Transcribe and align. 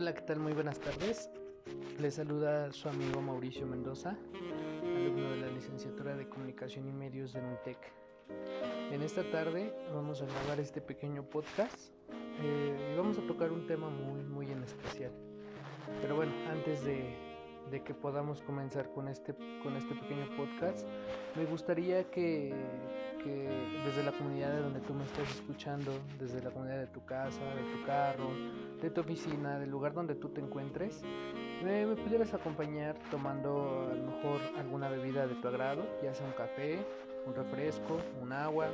Hola, 0.00 0.14
¿qué 0.14 0.22
tal? 0.22 0.40
Muy 0.40 0.54
buenas 0.54 0.80
tardes. 0.80 1.28
Les 2.00 2.14
saluda 2.14 2.72
su 2.72 2.88
amigo 2.88 3.20
Mauricio 3.20 3.66
Mendoza, 3.66 4.16
alumno 4.82 5.30
de 5.32 5.36
la 5.36 5.48
licenciatura 5.48 6.16
de 6.16 6.26
Comunicación 6.26 6.88
y 6.88 6.92
Medios 6.94 7.34
de 7.34 7.40
UNTEC. 7.40 7.76
En 8.92 9.02
esta 9.02 9.30
tarde 9.30 9.76
vamos 9.92 10.22
a 10.22 10.24
grabar 10.24 10.58
este 10.58 10.80
pequeño 10.80 11.22
podcast 11.24 11.92
eh, 12.42 12.92
y 12.94 12.96
vamos 12.96 13.18
a 13.18 13.26
tocar 13.26 13.52
un 13.52 13.66
tema 13.66 13.90
muy, 13.90 14.22
muy 14.22 14.50
en 14.50 14.62
especial. 14.62 15.12
Pero 16.00 16.16
bueno, 16.16 16.32
antes 16.48 16.82
de, 16.82 17.29
de 17.70 17.82
que 17.82 17.94
podamos 17.94 18.42
comenzar 18.42 18.90
con 18.92 19.08
este, 19.08 19.34
con 19.62 19.76
este 19.76 19.94
pequeño 19.94 20.26
podcast, 20.36 20.86
me 21.36 21.44
gustaría 21.44 22.10
que, 22.10 22.52
que 23.22 23.48
desde 23.84 24.02
la 24.04 24.12
comunidad 24.12 24.52
de 24.52 24.60
donde 24.60 24.80
tú 24.80 24.94
me 24.94 25.04
estás 25.04 25.30
escuchando, 25.30 25.92
desde 26.18 26.42
la 26.42 26.50
comunidad 26.50 26.78
de 26.78 26.86
tu 26.88 27.04
casa, 27.04 27.44
de 27.54 27.62
tu 27.72 27.86
carro, 27.86 28.30
de 28.80 28.90
tu 28.90 29.00
oficina, 29.00 29.58
del 29.58 29.70
lugar 29.70 29.94
donde 29.94 30.14
tú 30.14 30.28
te 30.30 30.40
encuentres, 30.40 31.02
me, 31.64 31.86
me, 31.86 31.96
pudieras 31.96 32.34
acompañar 32.34 32.96
tomando 33.10 33.88
a 33.90 33.94
lo 33.94 34.06
mejor 34.06 34.40
alguna 34.58 34.88
bebida 34.88 35.26
de 35.26 35.34
tu 35.36 35.48
agrado, 35.48 35.84
ya 36.02 36.12
sea 36.14 36.26
un 36.26 36.32
café, 36.32 36.78
un 37.26 37.34
refresco, 37.34 37.98
un 38.20 38.32
agua, 38.32 38.68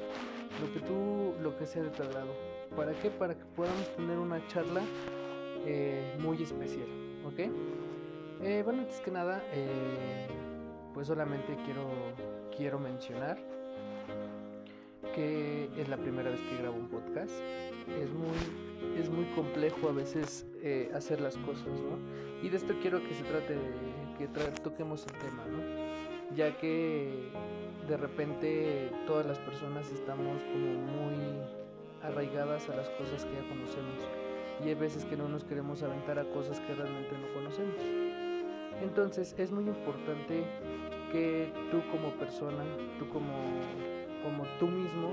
lo 0.61 0.73
que 0.73 0.81
tú, 0.81 1.34
lo 1.42 1.56
que 1.59 1.67
sea 1.67 1.83
de 1.83 1.91
tu 1.91 2.03
agrado. 2.03 2.33
¿Para 2.75 2.92
qué? 2.92 3.11
Para 3.11 3.34
que 3.34 3.45
podamos 3.56 3.95
tener 3.97 4.19
una 4.19 4.47
charla 4.48 4.83
eh, 5.67 6.17
muy 6.20 6.42
especial, 6.42 6.89
¿ok? 7.25 7.51
Eh, 8.43 8.63
bueno, 8.65 8.83
antes 8.83 9.01
que 9.01 9.11
nada, 9.11 9.43
eh, 9.53 10.29
pues 10.93 11.07
solamente 11.07 11.57
quiero, 11.65 11.89
quiero 12.57 12.79
mencionar 12.79 13.39
que 15.15 15.71
es 15.79 15.89
la 15.89 15.97
primera 15.97 16.31
vez 16.31 16.41
que 16.43 16.59
grabo 16.59 16.77
un 16.77 16.89
podcast. 16.89 17.33
Es 17.99 18.11
muy, 18.11 19.01
es 19.01 19.09
muy 19.09 19.25
complejo 19.35 19.89
a 19.89 19.93
veces 19.93 20.47
eh, 20.62 20.91
hacer 20.95 21.21
las 21.23 21.39
cosas, 21.39 21.67
¿no? 21.67 21.97
Y 22.43 22.51
de 22.51 22.57
esto 22.59 22.75
quiero 22.83 23.03
que 23.03 23.15
se 23.15 23.25
trate 23.25 23.55
de 23.55 23.70
que 24.19 24.28
toquemos 24.62 25.06
el 25.06 25.12
tema, 25.15 25.45
¿no? 25.47 26.37
Ya 26.37 26.56
que 26.59 27.31
de 27.89 27.97
repente 27.97 28.91
todas 29.06 29.25
las 29.25 29.39
personas 29.39 29.91
estamos 29.91 30.43
como 30.43 30.75
muy 30.75 31.41
arraigadas 32.03 32.69
a 32.69 32.77
las 32.77 32.91
cosas 32.91 33.25
que 33.25 33.33
ya 33.33 33.48
conocemos. 33.48 34.03
Y 34.62 34.69
hay 34.69 34.75
veces 34.75 35.05
que 35.06 35.17
no 35.17 35.28
nos 35.28 35.45
queremos 35.45 35.83
aventar 35.83 36.19
a 36.19 36.25
cosas 36.25 36.61
que 36.61 36.75
realmente 36.75 37.12
no 37.12 37.33
conocemos. 37.33 38.06
Entonces 38.82 39.34
es 39.38 39.50
muy 39.50 39.64
importante 39.64 40.44
que 41.12 41.52
tú 41.70 41.82
como 41.91 42.10
persona, 42.19 42.64
tú 42.98 43.08
como 43.08 43.32
como 44.27 44.44
tú 44.58 44.66
mismo 44.66 45.12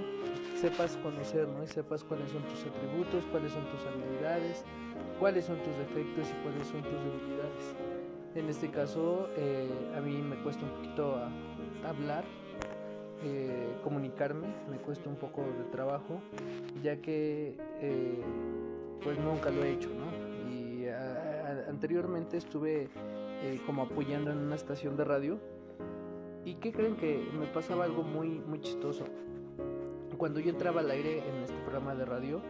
sepas 0.56 0.97
conocer, 0.97 1.47
¿no? 1.47 1.64
Y 1.64 1.67
sepas 1.67 2.03
cuáles 2.03 2.31
son 2.31 2.41
tus 2.44 2.66
atributos, 2.66 3.23
cuáles 3.31 3.52
son 3.52 3.64
tus 3.69 3.86
habilidades, 3.86 4.66
cuáles 5.19 5.45
son 5.45 5.58
tus 5.58 5.78
defectos 5.78 6.28
y 6.31 6.44
cuáles 6.44 6.67
son 6.67 6.81
tus 6.81 6.94
debilidades. 6.94 7.75
En 8.34 8.50
este 8.50 8.69
caso, 8.72 9.30
eh, 9.38 9.69
a 9.95 10.02
mí 10.02 10.19
me 10.19 10.36
cuesta 10.38 10.64
un 10.66 10.72
poquito 10.72 11.16
hablar, 11.86 12.23
eh, 13.23 13.67
comunicarme, 13.84 14.47
me 14.72 14.78
cuesta 14.78 15.08
un 15.08 15.16
poco 15.16 15.44
de 15.44 15.64
trabajo, 15.72 16.19
ya 16.81 16.95
que 16.97 17.56
eh, 17.81 18.23
pues 19.03 19.19
nunca 19.19 19.52
lo 19.52 19.64
he 19.64 19.73
hecho, 19.73 19.89
¿no? 19.89 20.52
Y 20.52 20.88
a, 20.88 21.66
anteriormente 21.69 22.38
estuve 22.38 22.89
como 23.66 23.84
apoyando 23.84 24.32
en 24.32 24.38
una 24.38 24.56
estación 24.56 24.96
de 24.96 25.04
radio 25.04 25.40
¿Y 26.46 26.56
qué 26.56 26.74
creen 26.74 26.98
que 26.98 27.26
me 27.40 27.48
pasaba 27.48 27.86
algo 27.86 28.04
muy, 28.04 28.28
muy 28.28 28.60
chistoso? 28.60 29.06
Cuando 30.18 30.40
yo 30.40 30.50
entraba 30.50 30.82
al 30.82 30.92
aire 30.92 31.20
en 31.20 31.36
este 31.44 31.58
programa 31.62 31.96
de 31.96 32.06
radio, 32.06 32.42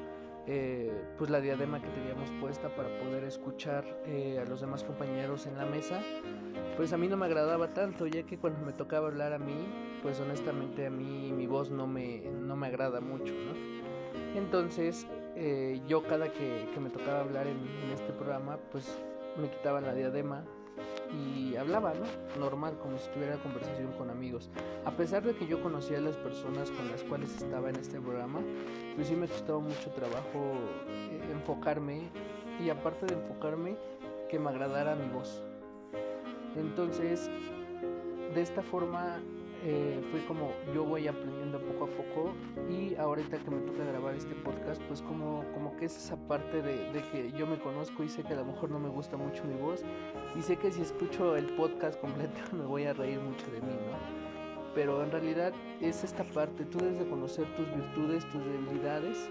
eh, 0.47 0.91
pues 1.17 1.29
la 1.29 1.39
diadema 1.39 1.81
que 1.81 1.89
teníamos 1.89 2.29
puesta 2.41 2.75
para 2.75 2.89
poder 2.99 3.23
escuchar 3.23 3.85
eh, 4.05 4.39
a 4.39 4.45
los 4.45 4.61
demás 4.61 4.83
compañeros 4.83 5.45
en 5.45 5.57
la 5.57 5.65
mesa, 5.65 6.01
pues 6.75 6.91
a 6.91 6.97
mí 6.97 7.07
no 7.07 7.17
me 7.17 7.27
agradaba 7.27 7.73
tanto, 7.73 8.07
ya 8.07 8.23
que 8.23 8.37
cuando 8.37 8.65
me 8.65 8.73
tocaba 8.73 9.07
hablar 9.07 9.33
a 9.33 9.39
mí, 9.39 9.67
pues 10.01 10.19
honestamente 10.19 10.87
a 10.87 10.89
mí 10.89 11.31
mi 11.31 11.45
voz 11.45 11.69
no 11.69 11.85
me, 11.87 12.19
no 12.19 12.55
me 12.55 12.67
agrada 12.67 12.99
mucho, 12.99 13.33
¿no? 13.33 14.37
Entonces, 14.37 15.07
eh, 15.35 15.81
yo 15.87 16.03
cada 16.03 16.31
que, 16.31 16.69
que, 16.73 16.79
me 16.79 16.89
tocaba 16.89 17.21
hablar 17.21 17.45
en, 17.47 17.57
en 17.57 17.91
este 17.91 18.11
programa, 18.11 18.57
pues 18.71 18.99
me 19.37 19.49
quitaban 19.49 19.85
la 19.85 19.93
diadema, 19.93 20.43
y 21.13 21.55
hablaba, 21.55 21.93
¿no? 21.93 22.39
Normal, 22.39 22.77
como 22.81 22.97
si 22.97 23.09
tuviera 23.11 23.37
conversación 23.37 23.91
con 23.93 24.09
amigos. 24.09 24.49
A 24.85 24.91
pesar 24.91 25.23
de 25.23 25.35
que 25.35 25.47
yo 25.47 25.61
conocía 25.61 25.97
a 25.97 26.01
las 26.01 26.15
personas 26.17 26.71
con 26.71 26.89
las 26.89 27.03
cuales 27.03 27.35
estaba 27.35 27.69
en 27.69 27.75
este 27.75 27.99
programa, 27.99 28.41
pues 28.95 29.07
sí 29.07 29.15
me 29.15 29.27
costaba 29.27 29.59
mucho 29.59 29.89
trabajo 29.91 30.53
eh, 30.87 31.21
enfocarme 31.31 32.09
y 32.63 32.69
aparte 32.69 33.05
de 33.05 33.13
enfocarme, 33.15 33.75
que 34.29 34.39
me 34.39 34.49
agradara 34.49 34.95
mi 34.95 35.09
voz. 35.09 35.43
Entonces, 36.55 37.29
de 38.33 38.41
esta 38.41 38.63
forma 38.63 39.19
eh, 39.65 40.01
fue 40.11 40.25
como 40.25 40.51
yo 40.73 40.83
voy 40.83 41.07
aprendiendo 41.07 41.57
poco 41.59 41.85
a 41.85 41.87
poco 41.87 42.33
y 42.69 42.95
ahorita 42.95 43.37
que 43.37 43.49
me 43.49 43.61
toca 43.61 43.85
grabar 43.85 44.13
este 44.13 44.35
podcast 44.35 44.81
pues 44.89 45.01
como, 45.01 45.45
como 45.53 45.77
que 45.77 45.85
es 45.85 45.95
esa 45.95 46.17
parte 46.27 46.61
de, 46.61 46.91
de, 46.91 47.01
que 47.11 47.31
yo 47.37 47.47
me 47.47 47.57
conozco 47.57 48.03
y 48.03 48.09
sé 48.09 48.23
que 48.23 48.33
a 48.33 48.37
lo 48.37 48.45
mejor 48.45 48.71
no 48.71 48.79
me 48.79 48.89
gusta 48.89 49.15
mucho 49.15 49.45
mi 49.45 49.55
voz 49.55 49.81
y 50.37 50.41
sé 50.41 50.57
que 50.57 50.69
si 50.69 50.81
escucho 50.81 51.37
el 51.37 51.45
podcast 51.55 51.97
completo 52.01 52.41
me 52.51 52.65
voy 52.65 52.83
a 52.83 52.93
reír 52.93 53.21
mucho 53.21 53.45
de 53.51 53.61
mí, 53.61 53.71
¿no? 53.71 54.73
Pero 54.75 55.01
en 55.01 55.11
realidad 55.11 55.53
es 55.79 56.03
esta 56.03 56.25
parte, 56.25 56.65
tú 56.65 56.79
debes 56.79 56.99
de 56.99 57.07
conocer 57.07 57.45
tus 57.55 57.67
virtudes, 57.73 58.27
tus 58.31 58.43
debilidades, 58.43 59.29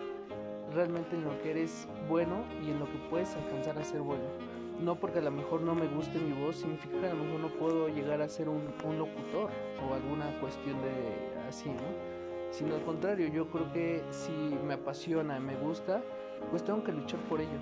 realmente 0.73 1.15
en 1.15 1.25
lo 1.25 1.43
que 1.43 1.51
eres 1.51 1.87
bueno 2.09 2.47
y 2.65 2.71
en 2.71 2.79
lo 2.79 2.87
que 2.87 2.99
puedes 3.11 3.35
alcanzar 3.37 3.79
a 3.79 3.85
ser 3.85 4.01
bueno 4.01 4.62
no 4.83 4.97
porque 4.97 5.21
a 5.21 5.23
lo 5.23 5.31
mejor 5.31 5.63
no 5.63 5.75
me 5.75 5.87
guste 5.87 6.19
mi 6.19 6.33
voz, 6.33 6.57
significa 6.57 7.01
que 7.01 7.07
a 7.07 7.15
lo 7.15 7.25
mejor 7.25 7.41
no 7.41 7.49
puedo 7.49 7.89
llegar 7.89 8.21
a 8.21 8.29
ser 8.29 8.49
un, 8.49 8.65
locutor 8.99 9.51
o 9.89 9.95
alguna 9.95 10.39
cuestión 10.41 10.81
de 10.83 11.47
así, 11.49 11.69
¿no? 11.71 12.51
Sino 12.51 12.75
al 12.75 12.83
contrario, 12.85 13.29
yo 13.29 13.49
creo 13.49 13.73
que 13.73 14.03
si 14.11 14.33
me 14.67 14.75
apasiona, 14.75 15.41
me 15.41 15.57
gusta, 15.57 16.03
pues 16.51 16.63
tengo 16.65 16.83
que 16.85 16.93
luchar 16.93 17.21
por 17.29 17.41
ello. 17.41 17.59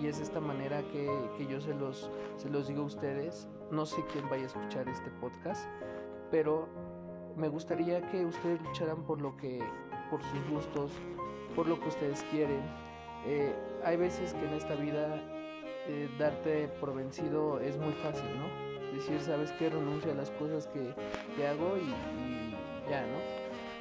Y 0.00 0.08
es 0.08 0.18
esta 0.18 0.40
manera 0.40 0.82
que, 0.90 1.08
que 1.38 1.46
yo 1.46 1.60
se 1.60 1.72
los, 1.74 2.10
se 2.36 2.50
los 2.50 2.66
digo 2.66 2.82
a 2.82 2.86
ustedes. 2.86 3.48
No 3.70 3.86
sé 3.86 4.02
quién 4.12 4.28
vaya 4.28 4.42
a 4.42 4.46
escuchar 4.46 4.88
este 4.88 5.08
podcast, 5.20 5.68
pero 6.32 6.68
me 7.36 7.48
gustaría 7.48 8.00
que 8.10 8.24
ustedes 8.24 8.60
lucharan 8.62 9.04
por 9.04 9.20
lo 9.20 9.36
que, 9.36 9.60
por 10.10 10.20
sus 10.22 10.50
gustos, 10.50 10.90
por 11.54 11.68
lo 11.68 11.78
que 11.78 11.88
ustedes 11.88 12.24
quieren. 12.30 12.60
Eh, 13.26 13.54
hay 13.84 13.96
veces 13.96 14.34
que 14.34 14.44
en 14.46 14.54
esta 14.54 14.74
vida 14.74 15.33
eh, 15.88 16.08
darte 16.18 16.68
por 16.80 16.94
vencido 16.94 17.60
es 17.60 17.76
muy 17.76 17.92
fácil, 17.94 18.24
¿no? 18.38 18.94
Decir, 18.96 19.20
¿sabes 19.20 19.50
qué? 19.52 19.70
Renuncio 19.70 20.12
a 20.12 20.14
las 20.14 20.30
cosas 20.32 20.66
que, 20.68 20.94
que 21.36 21.46
hago 21.46 21.76
y, 21.76 21.90
y, 22.20 22.90
ya, 22.90 23.02
¿no? 23.02 23.18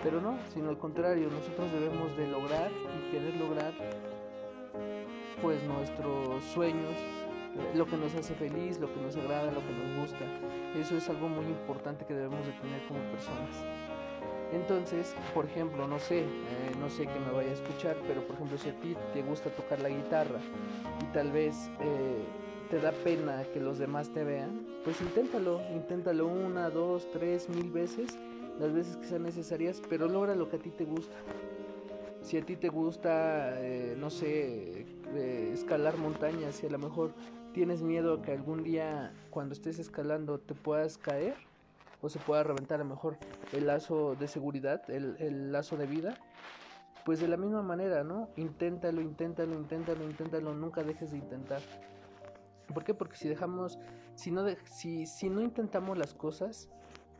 Pero 0.03 0.19
no, 0.19 0.37
sino 0.53 0.69
al 0.69 0.77
contrario, 0.77 1.29
nosotros 1.29 1.71
debemos 1.71 2.15
de 2.17 2.27
lograr 2.27 2.71
y 2.71 3.11
querer 3.11 3.35
lograr 3.35 3.73
pues 5.41 5.63
nuestros 5.63 6.43
sueños, 6.53 6.95
lo 7.75 7.85
que 7.85 7.97
nos 7.97 8.15
hace 8.15 8.33
feliz, 8.33 8.79
lo 8.79 8.93
que 8.93 8.99
nos 9.01 9.15
agrada, 9.15 9.51
lo 9.51 9.59
que 9.59 9.73
nos 9.73 10.01
gusta. 10.01 10.25
Eso 10.75 10.97
es 10.97 11.09
algo 11.09 11.29
muy 11.29 11.45
importante 11.45 12.05
que 12.05 12.13
debemos 12.13 12.45
de 12.45 12.53
tener 12.53 12.81
como 12.87 12.99
personas. 13.11 13.63
Entonces, 14.53 15.15
por 15.33 15.45
ejemplo, 15.45 15.87
no 15.87 15.99
sé, 15.99 16.19
eh, 16.21 16.25
no 16.79 16.89
sé 16.89 17.07
que 17.07 17.19
me 17.19 17.31
vaya 17.31 17.49
a 17.49 17.53
escuchar, 17.53 17.97
pero 18.07 18.21
por 18.21 18.35
ejemplo, 18.35 18.57
si 18.57 18.69
a 18.69 18.79
ti 18.79 18.95
te 19.13 19.23
gusta 19.23 19.49
tocar 19.49 19.79
la 19.81 19.89
guitarra 19.89 20.39
y 21.01 21.05
tal 21.13 21.31
vez 21.31 21.71
eh, 21.79 22.23
te 22.69 22.79
da 22.79 22.91
pena 22.91 23.43
que 23.51 23.59
los 23.59 23.79
demás 23.79 24.09
te 24.13 24.23
vean, 24.23 24.65
pues 24.83 25.01
inténtalo, 25.01 25.59
inténtalo 25.73 26.27
una, 26.27 26.69
dos, 26.69 27.09
tres, 27.11 27.49
mil 27.49 27.71
veces, 27.71 28.17
las 28.59 28.71
veces 28.71 28.95
que 28.97 29.07
sean 29.07 29.23
necesarias, 29.23 29.81
pero 29.89 30.07
logra 30.07 30.35
lo 30.35 30.49
que 30.49 30.57
a 30.57 30.59
ti 30.59 30.69
te 30.69 30.85
gusta. 30.85 31.15
Si 32.21 32.37
a 32.37 32.45
ti 32.45 32.55
te 32.55 32.69
gusta, 32.69 33.59
eh, 33.59 33.95
no 33.97 34.09
sé, 34.09 34.85
escalar 35.51 35.97
montañas 35.97 36.63
y 36.63 36.67
a 36.67 36.69
lo 36.69 36.77
mejor 36.77 37.11
tienes 37.53 37.81
miedo 37.81 38.21
que 38.21 38.31
algún 38.31 38.63
día 38.63 39.13
cuando 39.29 39.53
estés 39.53 39.79
escalando 39.79 40.39
te 40.39 40.53
puedas 40.53 40.97
caer, 40.97 41.35
o 42.03 42.09
se 42.09 42.19
pueda 42.19 42.43
reventar 42.43 42.81
a 42.81 42.83
lo 42.83 42.89
mejor 42.89 43.17
el 43.53 43.65
lazo 43.65 44.15
de 44.15 44.27
seguridad, 44.27 44.81
el, 44.89 45.15
el, 45.19 45.53
lazo 45.53 45.77
de 45.77 45.87
vida, 45.87 46.17
pues 47.05 47.21
de 47.21 47.29
la 47.29 47.37
misma 47.37 47.63
manera, 47.63 48.03
¿no? 48.03 48.27
Inténtalo, 48.35 49.01
inténtalo, 49.01 49.55
inténtalo, 49.55 50.03
inténtalo, 50.03 50.53
nunca 50.53 50.83
dejes 50.83 51.11
de 51.11 51.17
intentar. 51.17 51.61
¿Por 52.73 52.83
qué? 52.83 52.93
Porque 52.93 53.15
si 53.15 53.29
dejamos, 53.29 53.79
si 54.15 54.31
no, 54.31 54.43
de, 54.43 54.57
si, 54.65 55.05
si 55.05 55.29
no 55.29 55.41
intentamos 55.41 55.97
las 55.97 56.13
cosas, 56.13 56.67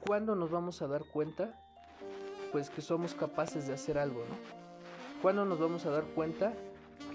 ¿cuándo 0.06 0.35
nos 0.35 0.51
vamos 0.51 0.81
a 0.81 0.88
dar 0.88 1.03
cuenta? 1.06 1.57
Pues 2.51 2.69
que 2.69 2.81
somos 2.81 3.13
capaces 3.13 3.68
de 3.68 3.74
hacer 3.74 3.97
algo, 3.97 4.19
¿no? 4.19 4.36
¿Cuándo 5.21 5.45
nos 5.45 5.62
vamos 5.62 5.86
a 5.86 5.91
dar 5.91 6.03
cuenta 6.13 6.51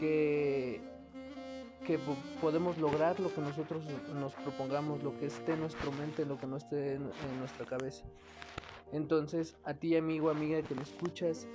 que 0.00 0.80
que 1.88 1.98
podemos 2.42 2.76
lograr 2.76 3.18
lo 3.18 3.32
que 3.34 3.40
nosotros 3.40 3.82
nos 4.14 4.34
propongamos, 4.34 5.02
lo 5.02 5.18
que 5.18 5.24
esté 5.24 5.54
en 5.54 5.60
nuestra 5.60 5.90
mente, 5.92 6.26
lo 6.26 6.36
que 6.36 6.46
no 6.46 6.58
esté 6.58 6.96
en, 6.96 7.04
en 7.04 7.38
nuestra 7.38 7.64
cabeza. 7.64 8.04
Entonces, 8.92 9.56
a 9.64 9.72
ti 9.72 9.96
amigo, 9.96 10.28
amiga 10.28 10.60
que 10.60 10.74
me 10.74 10.82
escuchas, 10.82 11.46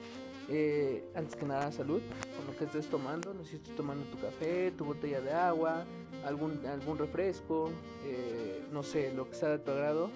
eh, 0.50 1.07
antes 1.13 1.35
que 1.35 1.45
nada 1.45 1.71
salud 1.71 2.01
con 2.35 2.47
lo 2.47 2.57
que 2.57 2.65
estés 2.65 2.88
tomando, 2.89 3.31
no 3.35 3.45
si 3.45 3.57
estés 3.57 3.75
tomando 3.75 4.06
tu 4.06 4.19
café, 4.19 4.71
tu 4.71 4.85
botella 4.85 5.21
de 5.21 5.31
agua, 5.31 5.85
algún, 6.25 6.65
algún 6.65 6.97
refresco, 6.97 7.69
eh, 8.03 8.65
no 8.71 8.81
sé, 8.81 9.13
lo 9.13 9.30
que 9.30 9.35
sea 9.35 9.50
de 9.50 9.59
tu 9.59 9.69
agrado, 9.69 10.09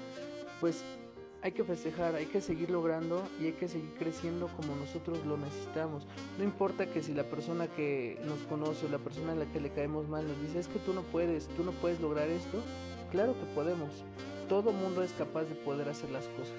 pues 0.60 0.84
hay 1.42 1.51
que 1.51 1.63
festejar, 1.63 2.16
hay 2.16 2.25
que 2.25 2.42
seguir 2.42 2.69
logrando 2.69 3.24
y 3.39 3.45
hay 3.45 3.51
que 3.54 3.68
seguir 3.68 3.94
creciendo 3.98 4.48
como 4.48 4.75
nosotros 4.75 5.24
lo 5.25 5.38
necesitamos. 5.38 6.06
No 6.38 6.44
importa 6.44 6.88
que 6.88 7.04
si 7.04 7.13
la 7.13 7.24
persona 7.24 7.68
que 7.68 8.19
nos 8.25 8.39
conoce 8.42 8.88
o 8.88 8.89
la 8.89 8.98
persona 8.98 9.34
a 9.34 9.36
la 9.36 9.45
que 9.45 9.60
le 9.60 9.69
caemos 9.69 10.07
mal 10.07 10.28
nos 10.28 10.42
dice 10.42 10.60
es 10.60 10.68
que 10.68 10.80
tú 10.80 10.94
no 10.94 11.04
puedes, 11.04 11.48
tú 11.50 11.63
no 11.63 11.72
puedes 11.74 12.00
lograr 12.00 12.28
esto, 12.30 12.62
claro 13.12 13.34
que 13.34 13.45
podemos. 13.54 13.89
Todo 14.50 14.72
mundo 14.72 15.04
es 15.04 15.12
capaz 15.13 15.44
de 15.44 15.56
poder 15.56 15.89
hacer 15.89 16.10
las 16.10 16.25
cosas. 16.30 16.56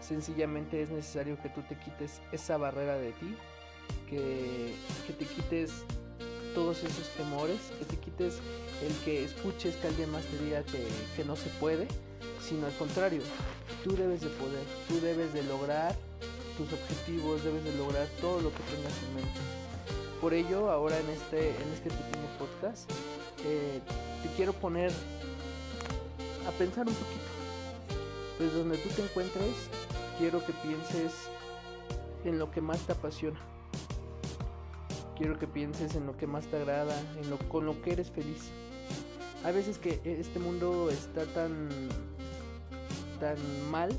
Sencillamente 0.00 0.82
es 0.82 0.90
necesario 0.90 1.40
que 1.40 1.50
tú 1.50 1.60
te 1.62 1.78
quites 1.78 2.20
esa 2.32 2.56
barrera 2.56 2.96
de 2.96 3.12
ti, 3.12 3.36
que, 4.08 4.74
te 5.06 5.24
quites 5.26 5.84
todos 6.54 6.82
esos 6.82 7.08
temores, 7.10 7.58
que 7.78 7.84
te 7.84 7.96
quites 7.96 8.40
el 8.82 8.94
que 9.04 9.24
escuches 9.24 9.76
que 9.76 9.88
alguien 9.88 10.10
más 10.10 10.24
te 10.24 10.42
diga 10.42 10.64
que 10.64 11.24
no 11.24 11.36
se 11.36 11.50
puede, 11.60 11.86
sino 12.40 12.66
al 12.66 12.76
contrario, 12.76 13.22
tú 13.84 13.94
debes 13.96 14.20
de 14.20 14.28
poder, 14.28 14.64
tú 14.88 15.00
debes 15.00 15.32
de 15.32 15.42
lograr 15.44 15.94
tus 16.56 16.72
objetivos, 16.72 17.42
debes 17.44 17.64
de 17.64 17.74
lograr 17.76 18.06
todo 18.20 18.40
lo 18.40 18.50
que 18.50 18.62
tengas 18.74 18.92
en 19.08 19.14
mente. 19.14 19.40
Por 20.20 20.34
ello, 20.34 20.70
ahora 20.70 20.98
en 20.98 21.08
este, 21.08 21.50
en 21.50 21.72
este 21.72 21.90
pequeño 21.90 22.26
podcast, 22.38 22.90
eh, 23.44 23.80
te 24.22 24.28
quiero 24.36 24.52
poner 24.52 24.92
a 26.46 26.50
pensar 26.58 26.86
un 26.86 26.94
poquito. 26.94 27.20
Desde 28.38 28.58
donde 28.58 28.76
tú 28.78 28.88
te 28.90 29.02
encuentres, 29.02 29.54
quiero 30.18 30.44
que 30.44 30.52
pienses 30.52 31.12
en 32.24 32.38
lo 32.38 32.50
que 32.50 32.60
más 32.60 32.80
te 32.80 32.92
apasiona. 32.92 33.40
Quiero 35.16 35.38
que 35.38 35.46
pienses 35.46 35.94
en 35.94 36.06
lo 36.06 36.16
que 36.16 36.26
más 36.26 36.46
te 36.46 36.56
agrada, 36.56 36.98
en 37.22 37.30
lo, 37.30 37.38
con 37.48 37.64
lo 37.64 37.80
que 37.82 37.92
eres 37.92 38.10
feliz. 38.10 38.50
Hay 39.44 39.54
veces 39.54 39.78
que 39.78 40.00
este 40.04 40.38
mundo 40.38 40.90
está 40.90 41.24
tan 41.26 41.68
tan 43.20 43.36
mal 43.70 43.90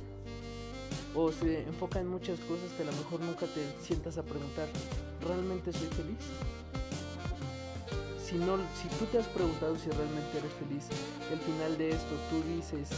o 1.16 1.32
se 1.32 1.64
enfoca 1.64 2.00
en 2.00 2.08
muchas 2.08 2.40
cosas 2.42 2.72
que 2.76 2.84
a 2.84 2.86
lo 2.86 2.92
mejor 2.94 3.20
nunca 3.22 3.46
te 3.46 3.64
sientas 3.82 4.18
a 4.18 4.24
preguntar, 4.24 4.68
¿realmente 5.22 5.72
soy 5.72 5.88
feliz? 5.88 6.18
Si, 8.24 8.36
no, 8.36 8.58
si 8.82 8.88
tú 8.98 9.06
te 9.12 9.20
has 9.20 9.28
preguntado 9.28 9.78
si 9.78 9.90
realmente 9.90 10.38
eres 10.38 10.54
feliz, 10.54 10.88
el 11.32 11.40
final 11.40 11.78
de 11.78 11.90
esto 11.90 12.16
tú 12.30 12.42
dices 12.56 12.90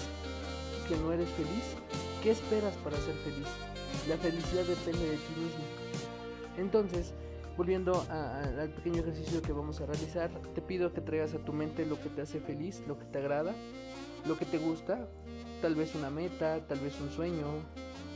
que 0.88 0.96
no 0.98 1.12
eres 1.12 1.30
feliz, 1.30 1.75
¿qué 2.22 2.31
esperas 2.31 2.76
para 2.78 2.98
ser 2.98 3.16
feliz? 3.24 3.48
La 4.08 4.18
felicidad 4.18 4.64
depende 4.64 5.10
de 5.10 5.18
ti 5.18 5.34
mismo. 5.38 5.64
Entonces, 6.58 7.14
volviendo 7.58 8.06
al 8.10 8.69
pequeño 8.69 9.02
ejercicio 9.02 9.42
que 9.42 9.54
vamos 9.54 9.81
a 9.81 9.88
realizar, 9.88 10.30
te 10.54 10.62
pido 10.62 10.94
que 10.94 11.02
traigas 11.02 11.34
a 11.34 11.40
tu 11.40 11.52
mente 11.52 11.86
lo 11.86 12.00
que 12.00 12.10
te 12.10 12.22
hace 12.22 12.40
feliz, 12.40 12.84
lo 12.88 13.00
que 13.00 13.06
te 13.06 13.18
agrada, 13.18 13.56
lo 14.25 14.38
que 14.38 14.46
te 14.46 14.58
gusta, 14.58 15.08
tal 15.62 15.75
vez 15.75 15.96
una 15.96 16.10
meta, 16.10 16.66
tal 16.68 16.80
vez 16.80 17.00
un 17.00 17.10
sueño, 17.10 17.46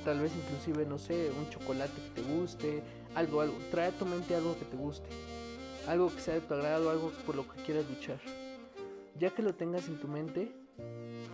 tal 0.06 0.19
vez 0.19 0.31
inclusive, 0.36 0.86
no 0.86 0.98
sé, 0.98 1.31
un 1.38 1.50
chocolate 1.50 1.94
que 1.94 2.21
te 2.21 2.33
guste, 2.33 2.83
algo, 3.15 3.42
algo. 3.42 3.56
Trae 3.71 3.88
a 3.88 3.92
tu 3.92 4.06
mente 4.06 4.36
algo 4.36 4.57
que 4.57 4.65
te 4.65 4.77
guste, 4.77 5.09
algo 5.88 6.13
que 6.13 6.21
sea 6.21 6.36
de 6.36 6.42
tu 6.42 6.54
agrado, 6.54 6.89
algo 6.89 7.12
por 7.25 7.36
lo 7.36 7.48
que 7.48 7.62
quieras 7.63 7.89
luchar. 7.89 8.19
Ya 9.19 9.31
que 9.31 9.42
lo 9.42 9.56
tengas 9.56 9.88
en 9.88 10.00
tu 10.00 10.07
mente, 10.07 10.51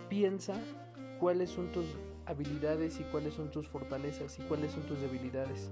piensa 0.10 0.56
cuáles 1.20 1.50
son 1.50 1.72
tus 1.72 1.86
habilidades 2.26 3.00
y 3.00 3.04
cuáles 3.04 3.34
son 3.34 3.52
tus 3.52 3.68
fortalezas 3.68 4.40
y 4.40 4.44
cuáles 4.44 4.72
son 4.72 4.84
tus 4.84 5.00
debilidades. 5.02 5.70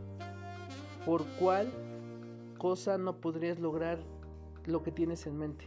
¿Por 1.05 1.25
cuál 1.39 1.71
cosa 2.57 2.97
no 2.97 3.17
podrías 3.17 3.59
lograr 3.59 3.99
lo 4.65 4.83
que 4.83 4.91
tienes 4.91 5.25
en 5.25 5.37
mente? 5.37 5.65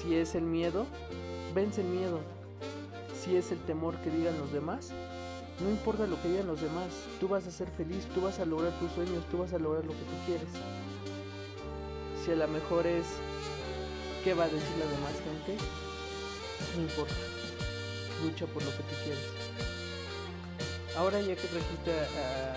Si 0.00 0.14
es 0.14 0.34
el 0.34 0.42
miedo, 0.42 0.86
Vence 1.54 1.80
el 1.80 1.86
miedo. 1.88 2.20
Si 3.20 3.36
es 3.36 3.50
el 3.52 3.58
temor 3.60 3.96
que 3.98 4.10
digan 4.10 4.38
los 4.38 4.52
demás, 4.52 4.90
no 5.60 5.70
importa 5.70 6.06
lo 6.06 6.20
que 6.22 6.28
digan 6.28 6.46
los 6.46 6.60
demás, 6.60 6.86
tú 7.18 7.28
vas 7.28 7.46
a 7.46 7.50
ser 7.50 7.68
feliz, 7.68 8.06
tú 8.14 8.20
vas 8.20 8.38
a 8.38 8.44
lograr 8.44 8.72
tus 8.78 8.92
sueños, 8.92 9.24
tú 9.30 9.38
vas 9.38 9.52
a 9.52 9.58
lograr 9.58 9.84
lo 9.84 9.92
que 9.92 9.98
tú 9.98 10.16
quieres. 10.26 10.48
Si 12.24 12.30
a 12.30 12.36
lo 12.36 12.46
mejor 12.48 12.86
es 12.86 13.06
qué 14.22 14.34
va 14.34 14.44
a 14.44 14.48
decir 14.48 14.76
la 14.78 14.86
demás 14.86 15.14
gente, 15.24 15.56
no 16.76 16.82
importa. 16.82 17.14
Lucha 18.22 18.46
por 18.46 18.62
lo 18.62 18.70
que 18.70 18.82
tú 18.84 18.94
quieres. 19.04 19.26
Ahora 20.96 21.20
ya 21.20 21.34
que 21.34 21.48
trajiste 21.48 21.90
a, 21.90 22.54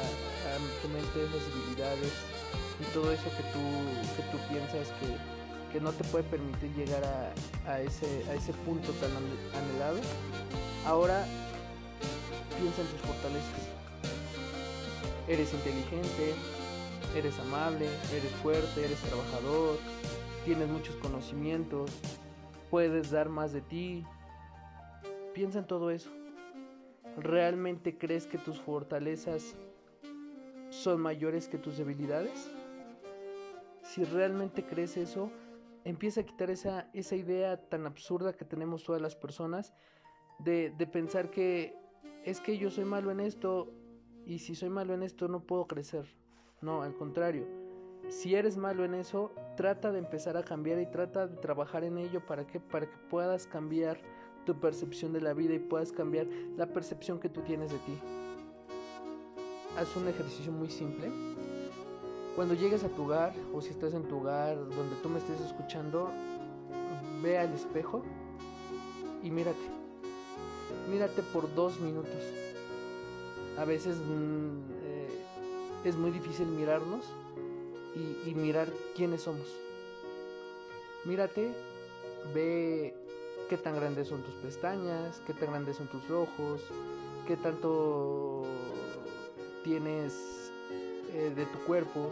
tu 0.81 0.89
mente 0.89 1.25
esas 1.25 1.41
habilidades 1.49 2.13
y 2.79 2.83
todo 2.93 3.11
eso 3.11 3.23
que 3.23 3.43
tú, 3.53 3.63
que 4.15 4.23
tú 4.31 4.37
piensas 4.49 4.89
que 4.99 5.40
que 5.71 5.79
no 5.79 5.91
te 5.91 6.03
puede 6.05 6.23
permitir 6.25 6.73
llegar 6.75 7.03
a, 7.67 7.81
ese, 7.81 8.05
a 8.29 8.33
ese 8.33 8.53
punto 8.53 8.91
tan 8.93 9.11
anhelado. 9.11 9.99
Ahora 10.85 11.25
piensa 12.59 12.81
en 12.81 12.87
tus 12.87 13.01
fortalezas. 13.01 13.67
Eres 15.27 15.53
inteligente, 15.53 16.33
eres 17.15 17.39
amable, 17.39 17.85
eres 18.13 18.31
fuerte, 18.41 18.85
eres 18.85 18.99
trabajador, 18.99 19.77
tienes 20.45 20.67
muchos 20.67 20.95
conocimientos, 20.97 21.91
puedes 22.69 23.11
dar 23.11 23.29
más 23.29 23.53
de 23.53 23.61
ti. 23.61 24.05
Piensa 25.33 25.59
en 25.59 25.65
todo 25.65 25.91
eso. 25.91 26.09
¿Realmente 27.17 27.97
crees 27.97 28.25
que 28.25 28.37
tus 28.37 28.59
fortalezas 28.59 29.55
son 30.69 31.01
mayores 31.01 31.47
que 31.47 31.57
tus 31.57 31.77
debilidades? 31.77 32.49
Si 33.83 34.03
realmente 34.03 34.63
crees 34.63 34.97
eso, 34.97 35.29
empieza 35.83 36.21
a 36.21 36.23
quitar 36.23 36.49
esa, 36.49 36.89
esa 36.93 37.15
idea 37.15 37.57
tan 37.69 37.85
absurda 37.85 38.33
que 38.33 38.45
tenemos 38.45 38.83
todas 38.83 39.01
las 39.01 39.15
personas 39.15 39.73
de, 40.39 40.71
de 40.77 40.87
pensar 40.87 41.29
que 41.29 41.75
es 42.23 42.39
que 42.39 42.57
yo 42.57 42.69
soy 42.69 42.85
malo 42.85 43.11
en 43.11 43.19
esto 43.19 43.71
y 44.25 44.39
si 44.39 44.55
soy 44.55 44.69
malo 44.69 44.93
en 44.93 45.03
esto 45.03 45.27
no 45.27 45.41
puedo 45.41 45.67
crecer. 45.67 46.05
No, 46.61 46.83
al 46.83 46.95
contrario. 46.95 47.47
Si 48.09 48.35
eres 48.35 48.57
malo 48.57 48.83
en 48.83 48.93
eso, 48.93 49.31
trata 49.55 49.91
de 49.91 49.99
empezar 49.99 50.37
a 50.37 50.43
cambiar 50.43 50.79
y 50.79 50.85
trata 50.85 51.27
de 51.27 51.37
trabajar 51.37 51.83
en 51.83 51.97
ello 51.97 52.25
para 52.25 52.45
que 52.45 52.59
para 52.59 52.85
que 52.87 52.97
puedas 53.09 53.47
cambiar 53.47 53.99
tu 54.45 54.59
percepción 54.59 55.13
de 55.13 55.21
la 55.21 55.33
vida 55.33 55.53
y 55.53 55.59
puedas 55.59 55.91
cambiar 55.91 56.27
la 56.57 56.67
percepción 56.67 57.19
que 57.19 57.29
tú 57.29 57.41
tienes 57.41 57.71
de 57.71 57.77
ti. 57.79 57.97
Haz 59.77 59.95
un 59.95 60.07
ejercicio 60.07 60.51
muy 60.51 60.69
simple 60.69 61.09
cuando 62.35 62.53
llegues 62.53 62.83
a 62.83 62.89
tu 62.89 63.03
hogar 63.03 63.33
o 63.53 63.61
si 63.61 63.69
estás 63.69 63.93
en 63.93 64.03
tu 64.03 64.19
hogar 64.19 64.57
donde 64.57 64.95
tú 65.03 65.09
me 65.09 65.19
estés 65.19 65.39
escuchando, 65.41 66.09
ve 67.21 67.37
al 67.37 67.53
espejo 67.53 68.03
y 69.23 69.29
mírate. 69.29 69.59
Mírate 70.89 71.21
por 71.21 71.53
dos 71.53 71.79
minutos. 71.79 72.21
A 73.57 73.65
veces 73.65 73.97
mm, 73.97 74.71
eh, 74.83 75.09
es 75.83 75.95
muy 75.95 76.11
difícil 76.11 76.47
mirarnos 76.47 77.05
y, 78.25 78.33
mirar 78.33 78.69
quiénes 78.95 79.23
somos. 79.23 79.47
Mírate, 81.05 81.53
ve 82.33 82.95
qué 83.49 83.57
tan 83.57 83.75
grandes 83.75 84.07
son 84.07 84.21
tus 84.23 84.35
pestañas, 84.35 85.21
qué 85.27 85.33
tan 85.33 85.49
grandes 85.49 85.77
son 85.77 85.87
tus 85.87 86.09
ojos, 86.09 86.61
qué 87.27 87.35
tanto 87.35 88.43
tienes 89.63 90.51
eh, 91.13 91.33
de 91.35 91.45
tu 91.45 91.59
cuerpo, 91.65 92.11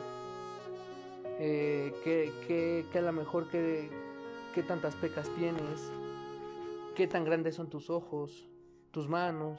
eh, 1.41 1.93
que, 2.03 2.86
a 2.93 3.01
lo 3.01 3.13
mejor 3.13 3.48
que, 3.48 3.89
tantas 4.67 4.93
pecas 4.96 5.29
tienes, 5.38 5.89
qué 6.98 7.08
tan 7.08 7.24
grandes 7.24 7.55
son 7.55 7.69
tus 7.69 7.89
ojos, 7.89 8.46
tus 8.91 9.08
manos, 9.08 9.58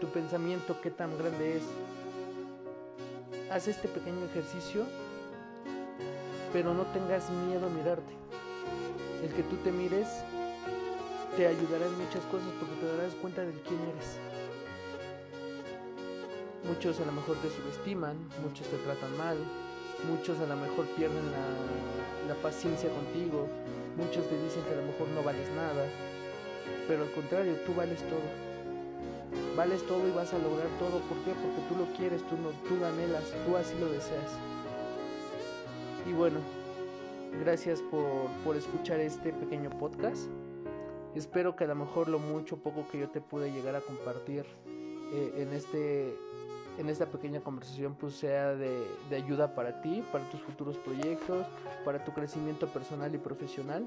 tu 0.00 0.06
pensamiento, 0.06 0.80
qué 0.80 0.90
tan 0.90 1.18
grande 1.18 1.58
es. 1.58 1.64
Haz 3.50 3.68
este 3.68 3.88
pequeño 3.88 4.24
ejercicio, 4.24 4.86
pero 6.50 6.72
no 6.72 6.84
tengas 6.94 7.28
miedo 7.28 7.66
a 7.66 7.70
mirarte. 7.70 8.14
El 9.22 9.34
que 9.34 9.42
tú 9.42 9.56
te 9.56 9.70
mires 9.70 10.08
te 11.36 11.46
ayudará 11.46 11.84
en 11.84 11.98
muchas 11.98 12.24
cosas 12.24 12.48
porque 12.58 12.74
te 12.76 12.96
darás 12.96 13.14
cuenta 13.16 13.42
de 13.42 13.52
quién 13.52 13.80
eres. 13.82 14.18
Muchos 16.66 16.98
a 17.00 17.04
lo 17.04 17.12
mejor 17.12 17.36
te 17.36 17.50
subestiman, 17.50 18.16
muchos 18.42 18.66
te 18.68 18.78
tratan 18.78 19.14
mal, 19.18 19.36
muchos 20.08 20.38
a 20.40 20.46
lo 20.46 20.56
mejor 20.56 20.86
pierden 20.96 21.24
la, 21.32 22.34
paciencia 22.42 22.88
contigo, 22.88 23.48
muchos 23.96 24.26
te 24.28 24.40
dicen 24.42 24.62
que 24.64 24.72
a 24.72 24.76
lo 24.76 24.86
mejor 24.86 25.08
no 25.08 25.22
vales 25.22 25.48
nada, 25.50 25.84
pero 26.88 27.02
al 27.02 27.10
contrario, 27.10 27.54
tú 27.66 27.74
vales 27.74 27.98
todo. 28.04 28.24
Vales 29.56 29.84
todo 29.86 30.06
y 30.08 30.12
vas 30.12 30.32
a 30.32 30.38
lograr 30.38 30.68
todo. 30.78 31.00
¿Por 31.00 31.18
qué? 31.18 31.32
Porque 31.32 31.60
tú 31.68 31.76
lo 31.76 31.86
quieres, 31.96 32.22
tú, 32.28 32.36
no, 32.36 32.50
tú 32.66 32.76
lo 32.76 32.86
tú 33.44 33.56
así 33.56 33.74
lo 33.78 33.86
deseas. 33.86 34.30
Y 36.08 36.12
bueno, 36.12 36.38
gracias 37.40 37.82
por, 37.90 38.28
por 38.44 38.56
escuchar 38.56 39.00
este 39.00 39.32
pequeño 39.32 39.70
podcast. 39.70 40.30
Espero 41.14 41.56
que 41.56 41.64
a 41.64 41.66
lo 41.66 41.74
mejor 41.74 42.08
lo 42.08 42.20
mucho 42.20 42.54
o 42.54 42.58
poco 42.58 42.86
que 42.90 43.00
yo 43.00 43.10
te 43.10 43.20
pude 43.20 43.52
llegar 43.52 43.74
a 43.74 43.80
compartir 43.80 44.46
eh, 45.12 45.32
en 45.42 45.52
este 45.52 46.16
en 46.80 46.88
esta 46.88 47.06
pequeña 47.06 47.40
conversación 47.40 47.94
pues 47.94 48.14
sea 48.14 48.54
de, 48.54 48.86
de 49.10 49.16
ayuda 49.16 49.54
para 49.54 49.82
ti, 49.82 50.02
para 50.10 50.28
tus 50.30 50.40
futuros 50.40 50.78
proyectos, 50.78 51.46
para 51.84 52.02
tu 52.04 52.12
crecimiento 52.12 52.66
personal 52.68 53.14
y 53.14 53.18
profesional. 53.18 53.86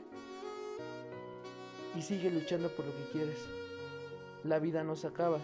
Y 1.95 2.01
sigue 2.03 2.29
luchando 2.29 2.69
por 2.69 2.85
lo 2.85 2.91
que 2.91 3.12
quieres. 3.12 3.39
La 4.43 4.59
vida 4.59 4.83
no 4.83 4.95
se 4.95 5.07
acaba. 5.07 5.39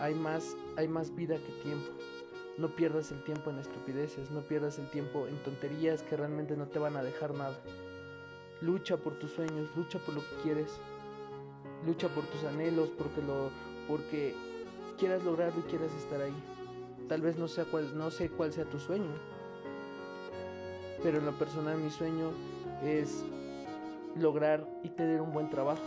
Hay 0.00 0.14
más, 0.14 0.56
hay 0.76 0.86
más 0.86 1.14
vida 1.14 1.36
que 1.36 1.62
tiempo. 1.64 1.88
No 2.58 2.74
pierdas 2.76 3.10
el 3.10 3.22
tiempo 3.24 3.50
en 3.50 3.58
estupideces, 3.58 4.30
no 4.30 4.40
pierdas 4.42 4.78
el 4.78 4.88
tiempo 4.88 5.26
en 5.26 5.36
tonterías 5.38 6.02
que 6.02 6.16
realmente 6.16 6.56
no 6.56 6.68
te 6.68 6.78
van 6.78 6.96
a 6.96 7.02
dejar 7.02 7.34
nada. 7.34 7.58
Lucha 8.60 8.96
por 8.96 9.18
tus 9.18 9.32
sueños, 9.32 9.68
lucha 9.76 9.98
por 9.98 10.14
lo 10.14 10.20
que 10.20 10.42
quieres. 10.44 10.78
Lucha 11.84 12.08
por 12.08 12.24
tus 12.24 12.44
anhelos, 12.44 12.88
porque 12.96 13.20
lo 13.22 13.50
porque 13.88 14.34
quieras 14.96 15.24
lograrlo 15.24 15.60
y 15.60 15.70
quieras 15.70 15.92
estar 15.94 16.20
ahí. 16.20 16.34
Tal 17.08 17.22
vez 17.22 17.38
no 17.38 17.46
sea 17.48 17.64
cuál 17.64 17.96
no 17.96 18.10
sé 18.10 18.28
cuál 18.30 18.52
sea 18.52 18.64
tu 18.64 18.78
sueño. 18.78 19.10
Pero 21.02 21.18
en 21.18 21.26
lo 21.26 21.32
personal 21.32 21.78
mi 21.78 21.90
sueño 21.90 22.30
es 22.82 23.24
lograr 24.16 24.66
y 24.82 24.88
tener 24.88 25.20
un 25.20 25.32
buen 25.32 25.50
trabajo. 25.50 25.82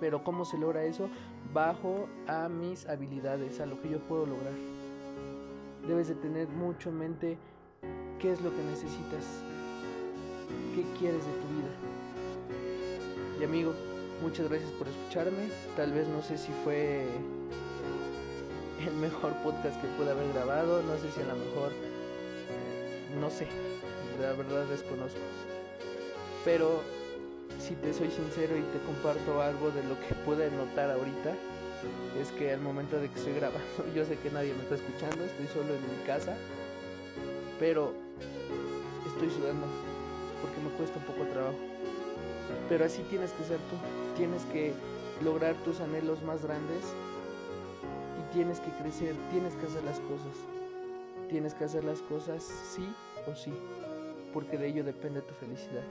Pero 0.00 0.22
¿cómo 0.24 0.44
se 0.44 0.58
logra 0.58 0.84
eso? 0.84 1.08
Bajo 1.52 2.08
a 2.26 2.48
mis 2.48 2.86
habilidades, 2.86 3.60
a 3.60 3.66
lo 3.66 3.80
que 3.80 3.90
yo 3.90 4.00
puedo 4.00 4.26
lograr. 4.26 4.54
Debes 5.86 6.08
de 6.08 6.14
tener 6.16 6.48
mucho 6.48 6.90
en 6.90 6.98
mente 6.98 7.38
qué 8.18 8.32
es 8.32 8.40
lo 8.42 8.50
que 8.50 8.62
necesitas, 8.64 9.42
qué 10.74 10.84
quieres 10.98 11.24
de 11.24 11.32
tu 11.32 11.48
vida. 11.48 13.40
Y 13.40 13.44
amigo, 13.44 13.72
muchas 14.24 14.48
gracias 14.48 14.70
por 14.72 14.88
escucharme. 14.88 15.50
Tal 15.76 15.92
vez 15.92 16.08
no 16.08 16.22
sé 16.22 16.38
si 16.38 16.50
fue 16.64 17.04
el 18.80 18.94
mejor 18.94 19.34
podcast 19.42 19.78
que 19.80 19.86
pude 19.98 20.10
haber 20.10 20.32
grabado, 20.32 20.82
no 20.82 20.96
sé 20.96 21.12
si 21.12 21.20
a 21.20 21.26
lo 21.26 21.36
mejor, 21.36 21.72
no 23.20 23.28
sé, 23.28 23.46
la 24.20 24.32
verdad 24.32 24.64
desconozco. 24.64 25.20
Pero 26.42 26.80
si 27.60 27.74
te 27.74 27.92
soy 27.92 28.10
sincero 28.10 28.56
y 28.56 28.62
te 28.62 28.78
comparto 28.86 29.42
algo 29.42 29.70
de 29.70 29.84
lo 29.84 30.00
que 30.00 30.14
pude 30.24 30.50
notar 30.50 30.90
ahorita, 30.90 31.34
es 32.18 32.30
que 32.32 32.52
al 32.52 32.60
momento 32.60 32.98
de 32.98 33.10
que 33.10 33.18
estoy 33.18 33.34
grabando, 33.34 33.60
yo 33.94 34.06
sé 34.06 34.16
que 34.16 34.30
nadie 34.30 34.54
me 34.54 34.62
está 34.62 34.76
escuchando, 34.76 35.22
estoy 35.24 35.46
solo 35.48 35.74
en 35.74 35.82
mi 35.82 36.02
casa, 36.06 36.34
pero 37.60 37.92
estoy 39.06 39.28
sudando 39.28 39.66
porque 40.40 40.60
me 40.62 40.70
cuesta 40.78 40.98
un 40.98 41.04
poco 41.04 41.30
trabajo. 41.30 41.73
Pero 42.68 42.84
así 42.84 43.02
tienes 43.10 43.32
que 43.32 43.44
ser 43.44 43.58
tú, 43.58 43.76
tienes 44.16 44.44
que 44.46 44.72
lograr 45.22 45.54
tus 45.64 45.80
anhelos 45.80 46.22
más 46.22 46.42
grandes 46.42 46.94
y 48.18 48.34
tienes 48.34 48.60
que 48.60 48.70
crecer, 48.82 49.14
tienes 49.30 49.54
que 49.56 49.66
hacer 49.66 49.84
las 49.84 50.00
cosas. 50.00 50.36
Tienes 51.28 51.54
que 51.54 51.64
hacer 51.64 51.84
las 51.84 52.00
cosas 52.02 52.42
sí 52.42 52.86
o 53.26 53.34
sí, 53.34 53.52
porque 54.32 54.58
de 54.58 54.68
ello 54.68 54.84
depende 54.84 55.22
tu 55.22 55.34
felicidad. 55.34 55.84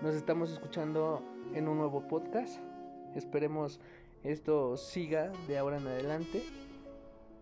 Nos 0.00 0.14
estamos 0.14 0.52
escuchando 0.52 1.22
en 1.54 1.66
un 1.68 1.78
nuevo 1.78 2.06
podcast. 2.06 2.60
Esperemos 3.16 3.80
esto 4.22 4.76
siga 4.76 5.32
de 5.46 5.58
ahora 5.58 5.78
en 5.78 5.86
adelante 5.86 6.44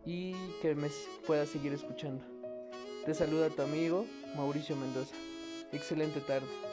y 0.05 0.35
que 0.63 0.75
me 0.75 0.89
puedas 1.27 1.49
seguir 1.49 1.73
escuchando. 1.73 2.25
Te 3.05 3.15
saluda 3.15 3.51
tu 3.51 3.63
amigo 3.63 4.07
Mauricio 4.37 4.77
Mendoza. 4.77 5.15
Excelente 5.73 6.21
tarde. 6.21 6.66